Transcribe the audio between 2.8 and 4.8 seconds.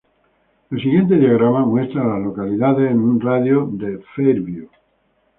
en un radio de de Fairview.